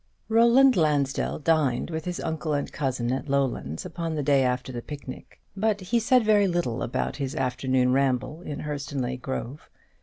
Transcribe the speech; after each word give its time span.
Roland 0.29 0.75
Lansdell 0.75 1.37
dined 1.37 1.91
with 1.91 2.05
his 2.05 2.19
uncle 2.19 2.53
and 2.53 2.71
cousin 2.71 3.11
at 3.11 3.29
Lowlands 3.29 3.85
upon 3.85 4.15
the 4.15 4.23
day 4.23 4.41
after 4.41 4.71
the 4.71 4.81
picnic; 4.81 5.39
but 5.55 5.79
he 5.79 5.99
said 5.99 6.23
very 6.25 6.47
little 6.47 6.81
about 6.81 7.17
his 7.17 7.35
afternoon 7.35 7.91
ramble 7.91 8.41
in 8.41 8.61
Hurstonleigh 8.61 9.21
Grove. 9.21 9.69